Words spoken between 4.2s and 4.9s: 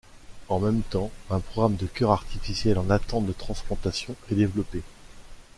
est développé.